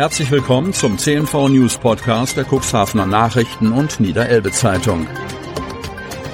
Herzlich 0.00 0.30
willkommen 0.30 0.72
zum 0.72 0.96
CNV 0.96 1.50
News 1.50 1.76
Podcast 1.76 2.34
der 2.34 2.46
Cuxhavener 2.46 3.04
Nachrichten 3.04 3.70
und 3.70 4.00
Niederelbe 4.00 4.50
Zeitung. 4.50 5.06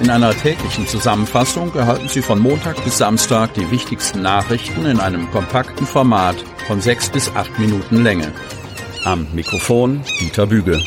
In 0.00 0.08
einer 0.08 0.30
täglichen 0.30 0.86
Zusammenfassung 0.86 1.74
erhalten 1.74 2.08
Sie 2.08 2.22
von 2.22 2.38
Montag 2.38 2.84
bis 2.84 2.98
Samstag 2.98 3.54
die 3.54 3.68
wichtigsten 3.72 4.22
Nachrichten 4.22 4.86
in 4.86 5.00
einem 5.00 5.28
kompakten 5.32 5.84
Format 5.84 6.36
von 6.68 6.80
sechs 6.80 7.10
bis 7.10 7.28
acht 7.34 7.58
Minuten 7.58 8.04
Länge. 8.04 8.30
Am 9.04 9.26
Mikrofon 9.34 10.04
Dieter 10.20 10.46
Büge. 10.46 10.80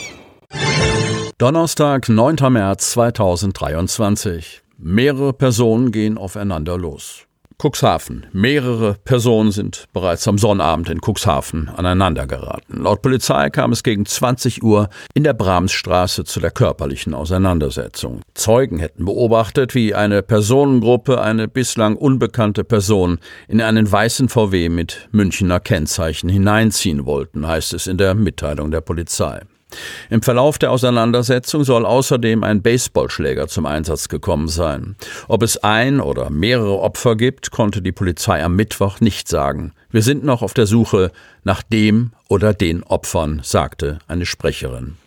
Donnerstag, 1.37 2.07
9. 2.07 2.37
März 2.49 2.91
2023. 2.91 4.63
Mehrere 4.77 5.33
Personen 5.33 5.91
gehen 5.91 6.17
aufeinander 6.17 6.77
los. 6.77 7.25
Cuxhaven. 7.61 8.25
Mehrere 8.31 8.95
Personen 9.03 9.51
sind 9.51 9.85
bereits 9.91 10.25
am 10.29 10.37
Sonnabend 10.37 10.89
in 10.89 11.01
Cuxhaven 11.01 11.67
aneinandergeraten. 11.67 12.83
Laut 12.83 13.01
Polizei 13.01 13.49
kam 13.49 13.73
es 13.73 13.83
gegen 13.83 14.05
20 14.05 14.63
Uhr 14.63 14.87
in 15.13 15.25
der 15.25 15.33
Brahmsstraße 15.33 16.23
zu 16.23 16.39
der 16.39 16.51
körperlichen 16.51 17.13
Auseinandersetzung. 17.13 18.21
Zeugen 18.33 18.79
hätten 18.79 19.03
beobachtet, 19.03 19.75
wie 19.75 19.93
eine 19.93 20.23
Personengruppe 20.23 21.19
eine 21.19 21.49
bislang 21.49 21.97
unbekannte 21.97 22.63
Person 22.63 23.19
in 23.49 23.59
einen 23.59 23.91
weißen 23.91 24.29
VW 24.29 24.69
mit 24.69 25.09
Münchner 25.11 25.59
Kennzeichen 25.59 26.29
hineinziehen 26.29 27.05
wollten, 27.05 27.45
heißt 27.45 27.73
es 27.73 27.87
in 27.87 27.97
der 27.97 28.15
Mitteilung 28.15 28.71
der 28.71 28.81
Polizei. 28.81 29.41
Im 30.09 30.21
Verlauf 30.21 30.57
der 30.57 30.71
Auseinandersetzung 30.71 31.63
soll 31.63 31.85
außerdem 31.85 32.43
ein 32.43 32.61
Baseballschläger 32.61 33.47
zum 33.47 33.65
Einsatz 33.65 34.09
gekommen 34.09 34.47
sein. 34.47 34.95
Ob 35.27 35.43
es 35.43 35.57
ein 35.57 35.99
oder 35.99 36.29
mehrere 36.29 36.79
Opfer 36.79 37.15
gibt, 37.15 37.51
konnte 37.51 37.81
die 37.81 37.91
Polizei 37.91 38.43
am 38.43 38.55
Mittwoch 38.55 38.99
nicht 38.99 39.27
sagen. 39.27 39.73
Wir 39.91 40.01
sind 40.01 40.23
noch 40.23 40.41
auf 40.41 40.53
der 40.53 40.65
Suche 40.65 41.11
nach 41.43 41.61
dem 41.63 42.11
oder 42.27 42.53
den 42.53 42.83
Opfern, 42.83 43.41
sagte 43.43 43.99
eine 44.07 44.25
Sprecherin. 44.25 44.97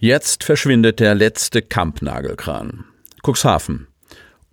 Jetzt 0.00 0.44
verschwindet 0.44 0.98
der 1.00 1.14
letzte 1.14 1.62
Kampnagelkran. 1.62 2.84
Cuxhaven. 3.22 3.86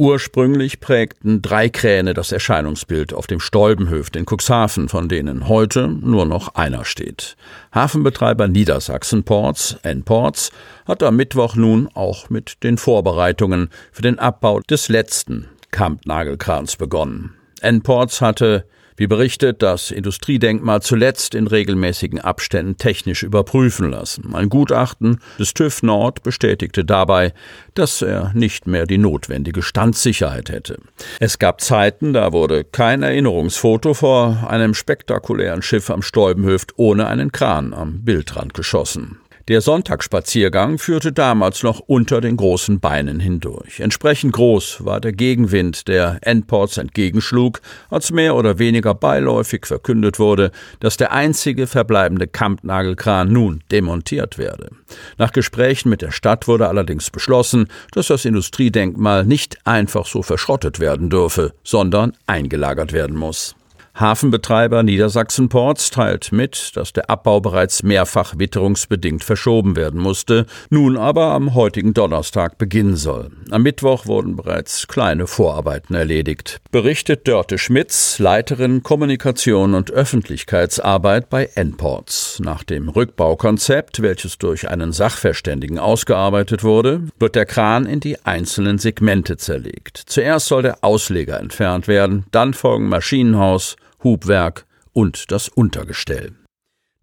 Ursprünglich 0.01 0.79
prägten 0.79 1.41
drei 1.41 1.67
Kräne 1.67 2.13
das 2.13 2.31
Erscheinungsbild 2.31 3.13
auf 3.13 3.27
dem 3.27 3.41
Stolbenhöft 3.41 4.15
in 4.15 4.25
Cuxhaven, 4.25 4.87
von 4.87 5.09
denen 5.09 5.49
heute 5.49 5.89
nur 5.89 6.25
noch 6.25 6.55
einer 6.55 6.85
steht. 6.85 7.35
Hafenbetreiber 7.75 8.47
Niedersachsen 8.47 9.25
Ports, 9.25 9.75
N-Ports, 9.83 10.51
hat 10.87 11.03
am 11.03 11.17
Mittwoch 11.17 11.57
nun 11.57 11.89
auch 11.95 12.29
mit 12.29 12.63
den 12.63 12.77
Vorbereitungen 12.77 13.69
für 13.91 14.01
den 14.01 14.19
Abbau 14.19 14.61
des 14.61 14.87
letzten 14.87 15.49
Kampnagelkrans 15.71 16.77
begonnen. 16.77 17.33
N-Ports 17.59 18.21
hatte 18.21 18.63
wie 18.99 19.07
berichtet, 19.07 19.61
das 19.61 19.91
Industriedenkmal 19.91 20.81
zuletzt 20.81 21.33
in 21.33 21.47
regelmäßigen 21.47 22.19
Abständen 22.19 22.77
technisch 22.77 23.23
überprüfen 23.23 23.89
lassen. 23.89 24.35
Ein 24.35 24.49
Gutachten 24.49 25.19
des 25.39 25.53
TÜV 25.53 25.83
Nord 25.83 26.21
bestätigte 26.21 26.83
dabei, 26.83 27.33
dass 27.73 28.01
er 28.01 28.31
nicht 28.33 28.67
mehr 28.67 28.85
die 28.85 28.97
notwendige 28.97 29.61
Standsicherheit 29.61 30.49
hätte. 30.49 30.79
Es 31.19 31.39
gab 31.39 31.61
Zeiten, 31.61 32.13
da 32.13 32.33
wurde 32.33 32.65
kein 32.65 33.01
Erinnerungsfoto 33.01 33.93
vor 33.93 34.47
einem 34.49 34.73
spektakulären 34.73 35.61
Schiff 35.61 35.89
am 35.89 36.01
Stäubenhöft 36.01 36.73
ohne 36.75 37.07
einen 37.07 37.31
Kran 37.31 37.73
am 37.73 38.03
Bildrand 38.03 38.53
geschossen. 38.53 39.19
Der 39.49 39.61
Sonntagsspaziergang 39.61 40.77
führte 40.77 41.11
damals 41.11 41.63
noch 41.63 41.79
unter 41.79 42.21
den 42.21 42.37
großen 42.37 42.79
Beinen 42.79 43.19
hindurch. 43.19 43.79
Entsprechend 43.79 44.33
groß 44.33 44.85
war 44.85 45.01
der 45.01 45.11
Gegenwind, 45.11 45.87
der 45.87 46.19
Endports 46.21 46.77
entgegenschlug, 46.77 47.59
als 47.89 48.11
mehr 48.11 48.35
oder 48.35 48.59
weniger 48.59 48.93
beiläufig 48.93 49.65
verkündet 49.65 50.19
wurde, 50.19 50.51
dass 50.81 50.97
der 50.97 51.13
einzige 51.13 51.65
verbleibende 51.65 52.27
Kampnagelkran 52.27 53.33
nun 53.33 53.63
demontiert 53.71 54.37
werde. 54.37 54.69
Nach 55.17 55.31
Gesprächen 55.31 55.89
mit 55.89 56.03
der 56.03 56.11
Stadt 56.11 56.47
wurde 56.47 56.67
allerdings 56.67 57.09
beschlossen, 57.09 57.69
dass 57.91 58.05
das 58.05 58.25
Industriedenkmal 58.25 59.25
nicht 59.25 59.57
einfach 59.65 60.05
so 60.05 60.21
verschrottet 60.21 60.79
werden 60.79 61.09
dürfe, 61.09 61.55
sondern 61.63 62.13
eingelagert 62.27 62.93
werden 62.93 63.17
muss. 63.17 63.55
Hafenbetreiber 63.99 64.81
Niedersachsen 64.81 65.49
Ports 65.49 65.89
teilt 65.89 66.31
mit, 66.31 66.71
dass 66.77 66.93
der 66.93 67.09
Abbau 67.09 67.41
bereits 67.41 67.83
mehrfach 67.83 68.35
witterungsbedingt 68.37 69.25
verschoben 69.25 69.75
werden 69.75 69.99
musste, 69.99 70.45
nun 70.69 70.95
aber 70.95 71.31
am 71.31 71.53
heutigen 71.53 71.93
Donnerstag 71.93 72.57
beginnen 72.57 72.95
soll. 72.95 73.31
Am 73.51 73.63
Mittwoch 73.63 74.05
wurden 74.05 74.37
bereits 74.37 74.87
kleine 74.87 75.27
Vorarbeiten 75.27 75.95
erledigt. 75.95 76.61
Berichtet 76.71 77.27
Dörte 77.27 77.57
Schmitz, 77.57 78.19
Leiterin 78.19 78.83
Kommunikation 78.83 79.73
und 79.73 79.91
Öffentlichkeitsarbeit 79.91 81.29
bei 81.29 81.49
N-Ports. 81.55 82.39
Nach 82.41 82.63
dem 82.63 82.87
Rückbaukonzept, 82.87 84.01
welches 84.01 84.37
durch 84.37 84.69
einen 84.69 84.93
Sachverständigen 84.93 85.77
ausgearbeitet 85.77 86.63
wurde, 86.63 87.01
wird 87.19 87.35
der 87.35 87.45
Kran 87.45 87.85
in 87.85 87.99
die 87.99 88.23
einzelnen 88.25 88.77
Segmente 88.77 89.35
zerlegt. 89.35 90.01
Zuerst 90.05 90.47
soll 90.47 90.61
der 90.61 90.85
Ausleger 90.85 91.37
entfernt 91.37 91.89
werden, 91.89 92.23
dann 92.31 92.53
folgen 92.53 92.87
Maschinenhaus, 92.87 93.75
Hubwerk 94.03 94.65
und 94.93 95.31
das 95.31 95.49
Untergestell. 95.49 96.33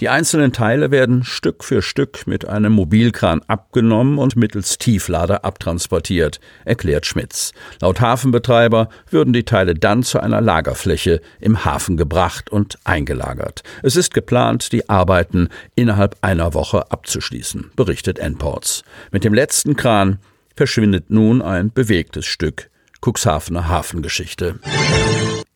Die 0.02 0.10
einzelnen 0.10 0.52
Teile 0.52 0.90
werden 0.90 1.24
Stück 1.24 1.64
für 1.64 1.80
Stück 1.80 2.26
mit 2.26 2.46
einem 2.46 2.74
Mobilkran 2.74 3.40
abgenommen 3.46 4.18
und 4.18 4.36
mittels 4.36 4.76
Tieflader 4.76 5.42
abtransportiert, 5.42 6.38
erklärt 6.66 7.06
Schmitz. 7.06 7.52
Laut 7.80 8.02
Hafenbetreiber 8.02 8.90
würden 9.08 9.32
die 9.32 9.44
Teile 9.44 9.74
dann 9.74 10.02
zu 10.02 10.20
einer 10.20 10.42
Lagerfläche 10.42 11.22
im 11.40 11.64
Hafen 11.64 11.96
gebracht 11.96 12.50
und 12.50 12.78
eingelagert. 12.84 13.62
Es 13.82 13.96
ist 13.96 14.12
geplant, 14.12 14.70
die 14.72 14.86
Arbeiten 14.90 15.48
innerhalb 15.76 16.18
einer 16.20 16.52
Woche 16.52 16.90
abzuschließen, 16.90 17.70
berichtet 17.74 18.18
Enports. 18.18 18.84
Mit 19.12 19.24
dem 19.24 19.32
letzten 19.32 19.76
Kran 19.76 20.18
verschwindet 20.54 21.08
nun 21.08 21.40
ein 21.40 21.72
bewegtes 21.72 22.26
Stück 22.26 22.68
Cuxhavener 23.00 23.66
Hafengeschichte. 23.66 24.60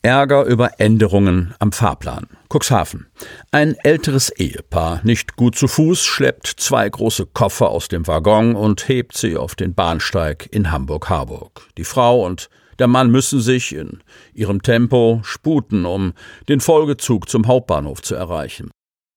Ärger 0.03 0.45
über 0.45 0.79
Änderungen 0.79 1.53
am 1.59 1.71
Fahrplan. 1.71 2.25
Cuxhaven. 2.49 3.05
Ein 3.51 3.75
älteres 3.83 4.31
Ehepaar, 4.31 5.01
nicht 5.03 5.35
gut 5.35 5.55
zu 5.55 5.67
Fuß, 5.67 6.03
schleppt 6.03 6.47
zwei 6.47 6.89
große 6.89 7.27
Koffer 7.27 7.69
aus 7.69 7.87
dem 7.87 8.07
Waggon 8.07 8.55
und 8.55 8.87
hebt 8.87 9.15
sie 9.15 9.37
auf 9.37 9.53
den 9.53 9.75
Bahnsteig 9.75 10.49
in 10.51 10.71
Hamburg-Harburg. 10.71 11.67
Die 11.77 11.83
Frau 11.83 12.25
und 12.25 12.49
der 12.79 12.87
Mann 12.87 13.11
müssen 13.11 13.41
sich 13.41 13.75
in 13.75 14.01
ihrem 14.33 14.63
Tempo 14.63 15.19
sputen, 15.23 15.85
um 15.85 16.13
den 16.49 16.61
Folgezug 16.61 17.29
zum 17.29 17.45
Hauptbahnhof 17.45 18.01
zu 18.01 18.15
erreichen. 18.15 18.71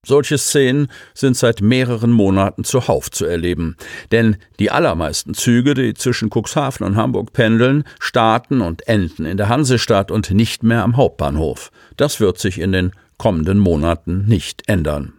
Solche 0.05 0.37
Szenen 0.37 0.89
sind 1.15 1.37
seit 1.37 1.63
mehreren 1.63 2.11
Monaten 2.11 2.65
zuhauf 2.65 3.11
zu 3.11 3.25
erleben, 3.25 3.77
denn 4.13 4.37
die 4.59 4.71
allermeisten 4.71 5.35
Züge, 5.35 5.75
die 5.75 5.95
zwischen 5.95 6.31
Cuxhaven 6.31 6.87
und 6.87 6.97
Hamburg 6.97 7.33
pendeln, 7.33 7.85
starten 7.99 8.61
und 8.61 8.87
enden 8.87 9.25
in 9.25 9.39
der 9.39 9.49
Hansestadt 9.49 10.11
und 10.11 10.31
nicht 10.31 10.63
mehr 10.63 10.83
am 10.83 10.97
Hauptbahnhof. 10.97 11.71
Das 11.97 12.21
wird 12.21 12.39
sich 12.39 12.61
in 12.61 12.73
den 12.73 12.93
kommenden 13.17 13.59
Monaten 13.59 14.27
nicht 14.27 14.69
ändern. 14.69 15.14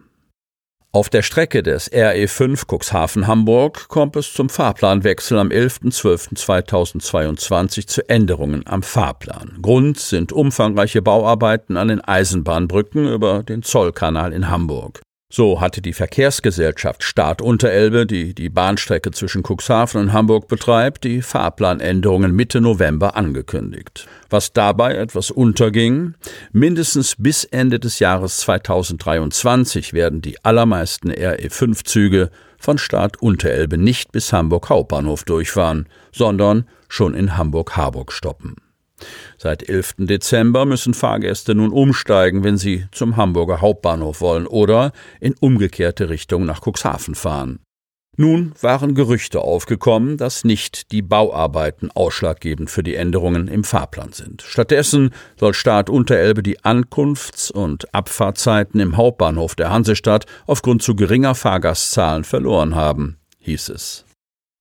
Auf 0.92 1.08
der 1.10 1.22
Strecke 1.22 1.62
des 1.62 1.92
RE5 1.92 2.66
Cuxhaven-Hamburg 2.66 3.88
kommt 3.88 4.16
es 4.16 4.32
zum 4.32 4.48
Fahrplanwechsel 4.48 5.38
am 5.38 5.48
11.12.2022 5.48 7.86
zu 7.86 8.08
Änderungen 8.08 8.66
am 8.66 8.82
Fahrplan. 8.82 9.58
Grund 9.60 9.98
sind 9.98 10.32
umfangreiche 10.32 11.02
Bauarbeiten 11.02 11.76
an 11.76 11.88
den 11.88 12.00
Eisenbahnbrücken 12.00 13.06
über 13.08 13.42
den 13.42 13.62
Zollkanal 13.62 14.32
in 14.32 14.48
Hamburg. 14.48 15.02
So 15.28 15.60
hatte 15.60 15.82
die 15.82 15.92
Verkehrsgesellschaft 15.92 17.02
Staat 17.02 17.42
Unterelbe, 17.42 18.06
die 18.06 18.32
die 18.32 18.48
Bahnstrecke 18.48 19.10
zwischen 19.10 19.42
Cuxhaven 19.42 20.00
und 20.00 20.12
Hamburg 20.12 20.46
betreibt, 20.46 21.02
die 21.02 21.20
Fahrplanänderungen 21.20 22.32
Mitte 22.32 22.60
November 22.60 23.16
angekündigt. 23.16 24.06
Was 24.30 24.52
dabei 24.52 24.94
etwas 24.94 25.32
unterging, 25.32 26.14
mindestens 26.52 27.16
bis 27.18 27.42
Ende 27.42 27.80
des 27.80 27.98
Jahres 27.98 28.38
2023 28.38 29.92
werden 29.92 30.22
die 30.22 30.44
allermeisten 30.44 31.10
RE5-Züge 31.10 32.30
von 32.56 32.78
Staat 32.78 33.20
Unterelbe 33.20 33.78
nicht 33.78 34.12
bis 34.12 34.32
Hamburg 34.32 34.70
Hauptbahnhof 34.70 35.24
durchfahren, 35.24 35.88
sondern 36.12 36.68
schon 36.88 37.14
in 37.14 37.36
Hamburg-Harburg 37.36 38.12
stoppen. 38.12 38.54
Seit 39.38 39.68
11. 39.68 39.94
Dezember 39.98 40.64
müssen 40.64 40.94
Fahrgäste 40.94 41.54
nun 41.54 41.70
umsteigen, 41.70 42.44
wenn 42.44 42.56
sie 42.56 42.86
zum 42.92 43.16
Hamburger 43.16 43.60
Hauptbahnhof 43.60 44.20
wollen 44.20 44.46
oder 44.46 44.92
in 45.20 45.34
umgekehrte 45.34 46.08
Richtung 46.08 46.44
nach 46.44 46.62
Cuxhaven 46.62 47.14
fahren. 47.14 47.60
Nun 48.18 48.54
waren 48.62 48.94
Gerüchte 48.94 49.42
aufgekommen, 49.42 50.16
dass 50.16 50.42
nicht 50.42 50.90
die 50.90 51.02
Bauarbeiten 51.02 51.90
ausschlaggebend 51.90 52.70
für 52.70 52.82
die 52.82 52.94
Änderungen 52.94 53.46
im 53.46 53.62
Fahrplan 53.62 54.12
sind. 54.12 54.40
Stattdessen 54.40 55.10
soll 55.38 55.52
Staat 55.52 55.90
Unterelbe 55.90 56.42
die 56.42 56.64
Ankunfts- 56.64 57.50
und 57.50 57.94
Abfahrtzeiten 57.94 58.80
im 58.80 58.96
Hauptbahnhof 58.96 59.54
der 59.54 59.70
Hansestadt 59.70 60.24
aufgrund 60.46 60.82
zu 60.82 60.96
geringer 60.96 61.34
Fahrgastzahlen 61.34 62.24
verloren 62.24 62.74
haben, 62.74 63.18
hieß 63.40 63.68
es. 63.68 64.05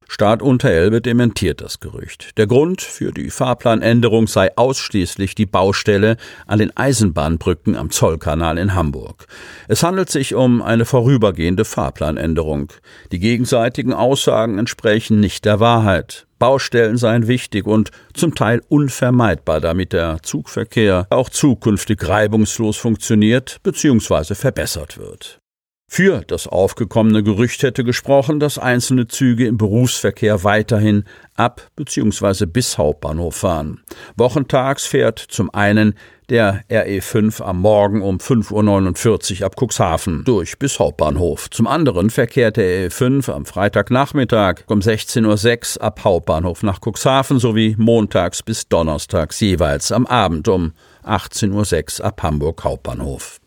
Staat 0.07 0.41
Unterelbe 0.41 1.01
dementiert 1.01 1.61
das 1.61 1.79
Gerücht. 1.79 2.37
Der 2.37 2.47
Grund 2.47 2.81
für 2.81 3.11
die 3.11 3.29
Fahrplanänderung 3.29 4.27
sei 4.27 4.55
ausschließlich 4.55 5.35
die 5.35 5.45
Baustelle 5.45 6.17
an 6.45 6.59
den 6.59 6.75
Eisenbahnbrücken 6.75 7.75
am 7.75 7.89
Zollkanal 7.89 8.57
in 8.57 8.75
Hamburg. 8.75 9.25
Es 9.67 9.83
handelt 9.83 10.09
sich 10.09 10.35
um 10.35 10.61
eine 10.61 10.85
vorübergehende 10.85 11.65
Fahrplanänderung. 11.65 12.71
Die 13.11 13.19
gegenseitigen 13.19 13.93
Aussagen 13.93 14.59
entsprechen 14.59 15.19
nicht 15.19 15.45
der 15.45 15.59
Wahrheit. 15.59 16.27
Baustellen 16.37 16.97
seien 16.97 17.27
wichtig 17.27 17.65
und 17.65 17.91
zum 18.13 18.35
Teil 18.35 18.61
unvermeidbar, 18.67 19.61
damit 19.61 19.93
der 19.93 20.21
Zugverkehr 20.21 21.07
auch 21.09 21.29
zukünftig 21.29 22.07
reibungslos 22.07 22.77
funktioniert 22.77 23.59
bzw. 23.63 24.35
verbessert 24.35 24.97
wird. 24.97 25.39
Für 25.87 26.23
das 26.27 26.47
aufgekommene 26.47 27.23
Gerücht 27.23 27.63
hätte 27.63 27.83
gesprochen, 27.83 28.39
dass 28.39 28.57
einzelne 28.57 29.07
Züge 29.07 29.47
im 29.47 29.57
Berufsverkehr 29.57 30.43
weiterhin 30.43 31.05
ab 31.35 31.69
bzw. 31.75 32.47
bis 32.47 32.77
Hauptbahnhof 32.77 33.35
fahren. 33.35 33.81
Wochentags 34.17 34.85
fährt 34.85 35.19
zum 35.19 35.53
einen 35.53 35.93
der 36.27 36.63
RE5 36.69 37.41
am 37.41 37.61
Morgen 37.61 38.01
um 38.01 38.17
5.49 38.17 39.39
Uhr 39.39 39.45
ab 39.45 39.55
Cuxhaven 39.57 40.23
durch 40.25 40.57
bis 40.57 40.79
Hauptbahnhof. 40.79 41.49
Zum 41.51 41.67
anderen 41.67 42.09
verkehrt 42.09 42.57
der 42.57 42.89
RE5 42.89 43.31
am 43.31 43.45
Freitagnachmittag 43.45 44.63
um 44.67 44.79
16.06 44.79 45.77
Uhr 45.77 45.83
ab 45.83 46.03
Hauptbahnhof 46.03 46.63
nach 46.63 46.79
Cuxhaven 46.81 47.39
sowie 47.39 47.75
montags 47.77 48.41
bis 48.41 48.67
donnerstags 48.67 49.39
jeweils 49.39 49.91
am 49.91 50.07
Abend 50.07 50.47
um 50.47 50.73
18.06 51.05 51.99
Uhr 51.99 52.05
ab 52.07 52.23
Hamburg 52.23 52.63
Hauptbahnhof. 52.63 53.39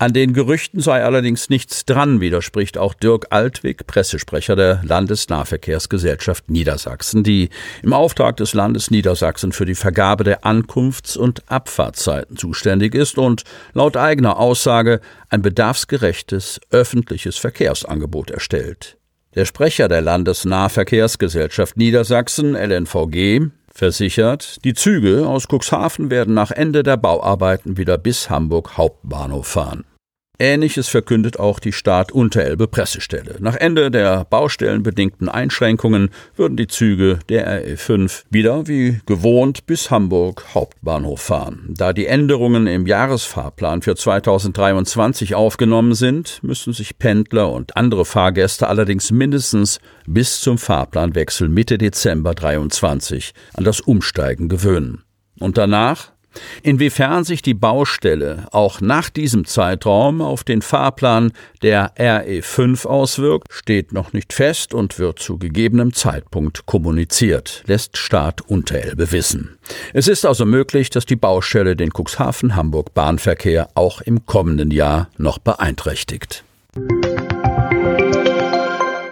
An 0.00 0.14
den 0.14 0.32
Gerüchten 0.32 0.80
sei 0.80 1.04
allerdings 1.04 1.50
nichts 1.50 1.84
dran, 1.84 2.22
widerspricht 2.22 2.78
auch 2.78 2.94
Dirk 2.94 3.26
Altwig, 3.28 3.86
Pressesprecher 3.86 4.56
der 4.56 4.80
Landesnahverkehrsgesellschaft 4.82 6.48
Niedersachsen, 6.48 7.22
die 7.22 7.50
im 7.82 7.92
Auftrag 7.92 8.38
des 8.38 8.54
Landes 8.54 8.90
Niedersachsen 8.90 9.52
für 9.52 9.66
die 9.66 9.74
Vergabe 9.74 10.24
der 10.24 10.46
Ankunfts- 10.46 11.18
und 11.18 11.42
Abfahrtszeiten 11.50 12.38
zuständig 12.38 12.94
ist 12.94 13.18
und 13.18 13.44
laut 13.74 13.98
eigener 13.98 14.38
Aussage 14.38 15.02
ein 15.28 15.42
bedarfsgerechtes 15.42 16.62
öffentliches 16.70 17.36
Verkehrsangebot 17.36 18.30
erstellt. 18.30 18.96
Der 19.34 19.44
Sprecher 19.44 19.88
der 19.88 20.00
Landesnahverkehrsgesellschaft 20.00 21.76
Niedersachsen, 21.76 22.54
LNVG, 22.54 23.50
versichert, 23.70 24.64
die 24.64 24.72
Züge 24.72 25.26
aus 25.26 25.46
Cuxhaven 25.46 26.08
werden 26.08 26.32
nach 26.32 26.50
Ende 26.50 26.82
der 26.82 26.96
Bauarbeiten 26.96 27.76
wieder 27.76 27.98
bis 27.98 28.30
Hamburg 28.30 28.78
Hauptbahnhof 28.78 29.46
fahren. 29.46 29.84
Ähnliches 30.40 30.88
verkündet 30.88 31.38
auch 31.38 31.58
die 31.58 31.72
Staat 31.72 32.12
Unterelbe 32.12 32.66
Pressestelle. 32.66 33.36
Nach 33.40 33.54
Ende 33.54 33.90
der 33.90 34.24
baustellenbedingten 34.24 35.28
Einschränkungen 35.28 36.08
würden 36.34 36.56
die 36.56 36.66
Züge 36.66 37.18
der 37.28 37.62
RE5 37.62 38.24
wieder 38.30 38.66
wie 38.66 39.00
gewohnt 39.04 39.66
bis 39.66 39.90
Hamburg 39.90 40.46
Hauptbahnhof 40.54 41.20
fahren. 41.20 41.74
Da 41.76 41.92
die 41.92 42.06
Änderungen 42.06 42.66
im 42.66 42.86
Jahresfahrplan 42.86 43.82
für 43.82 43.94
2023 43.94 45.34
aufgenommen 45.34 45.94
sind, 45.94 46.42
müssen 46.42 46.72
sich 46.72 46.98
Pendler 46.98 47.52
und 47.52 47.76
andere 47.76 48.06
Fahrgäste 48.06 48.66
allerdings 48.66 49.10
mindestens 49.10 49.78
bis 50.06 50.40
zum 50.40 50.56
Fahrplanwechsel 50.56 51.50
Mitte 51.50 51.76
Dezember 51.76 52.34
23 52.34 53.34
an 53.52 53.64
das 53.64 53.80
Umsteigen 53.80 54.48
gewöhnen. 54.48 55.04
Und 55.38 55.58
danach 55.58 56.12
Inwiefern 56.62 57.24
sich 57.24 57.42
die 57.42 57.54
Baustelle 57.54 58.46
auch 58.52 58.80
nach 58.80 59.10
diesem 59.10 59.44
Zeitraum 59.44 60.20
auf 60.20 60.44
den 60.44 60.62
Fahrplan 60.62 61.32
der 61.62 61.94
RE5 61.96 62.86
auswirkt, 62.86 63.48
steht 63.52 63.92
noch 63.92 64.12
nicht 64.12 64.32
fest 64.32 64.74
und 64.74 64.98
wird 64.98 65.18
zu 65.18 65.38
gegebenem 65.38 65.92
Zeitpunkt 65.92 66.66
kommuniziert, 66.66 67.62
lässt 67.66 67.96
Staat 67.96 68.42
Unterelbe 68.42 69.12
wissen. 69.12 69.58
Es 69.92 70.08
ist 70.08 70.24
also 70.26 70.44
möglich, 70.44 70.90
dass 70.90 71.06
die 71.06 71.16
Baustelle 71.16 71.76
den 71.76 71.90
Cuxhaven-Hamburg 71.90 72.94
Bahnverkehr 72.94 73.68
auch 73.74 74.00
im 74.00 74.26
kommenden 74.26 74.70
Jahr 74.70 75.08
noch 75.16 75.38
beeinträchtigt. 75.38 76.44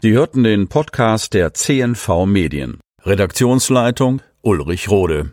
Sie 0.01 0.13
hörten 0.13 0.45
den 0.45 0.69
Podcast 0.69 1.35
der 1.35 1.55
CNV 1.55 2.27
Medien. 2.27 2.79
Redaktionsleitung 3.05 4.23
Ulrich 4.43 4.89
Rode. 4.89 5.33